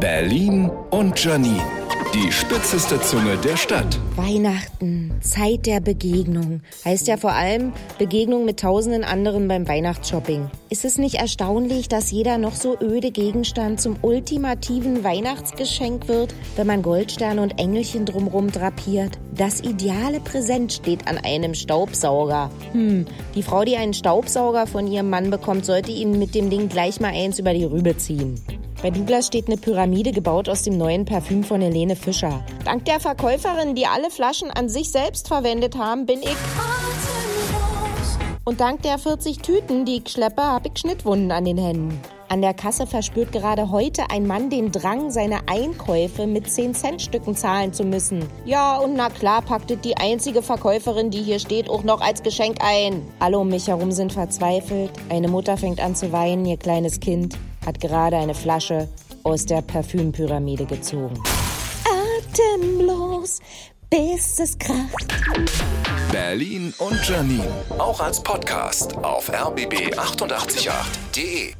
[0.00, 1.62] Berlin und Janine.
[2.14, 3.98] Die spitzeste Zunge der Stadt.
[4.16, 6.62] Weihnachten, Zeit der Begegnung.
[6.84, 10.50] Heißt ja vor allem Begegnung mit tausenden anderen beim Weihnachtsshopping.
[10.70, 16.66] Ist es nicht erstaunlich, dass jeder noch so öde Gegenstand zum ultimativen Weihnachtsgeschenk wird, wenn
[16.66, 19.18] man Goldsterne und Engelchen drumrum drapiert?
[19.36, 22.50] Das ideale Präsent steht an einem Staubsauger.
[22.72, 23.04] Hm,
[23.34, 27.00] die Frau, die einen Staubsauger von ihrem Mann bekommt, sollte ihn mit dem Ding gleich
[27.00, 28.40] mal eins über die Rübe ziehen.
[28.80, 32.44] Bei Douglas steht eine Pyramide gebaut aus dem neuen Parfüm von Helene Fischer.
[32.64, 36.36] Dank der Verkäuferin, die alle Flaschen an sich selbst verwendet haben, bin ich.
[38.44, 42.00] Und dank der 40 Tüten, die ich schleppe, habe ich Schnittwunden an den Händen.
[42.28, 47.72] An der Kasse verspürt gerade heute ein Mann den Drang, seine Einkäufe mit 10-Cent-Stücken zahlen
[47.72, 48.28] zu müssen.
[48.44, 52.58] Ja, und na klar packte die einzige Verkäuferin, die hier steht, auch noch als Geschenk
[52.60, 53.02] ein.
[53.18, 54.92] Alle um mich herum sind verzweifelt.
[55.08, 57.36] Eine Mutter fängt an zu weinen, ihr kleines Kind
[57.68, 58.88] hat gerade eine Flasche
[59.24, 61.22] aus der Parfümpyramide gezogen.
[61.84, 63.40] Atemlos,
[63.90, 65.06] bis es kracht.
[66.10, 67.44] Berlin und Janine.
[67.78, 71.52] Auch als Podcast auf rbb888.de.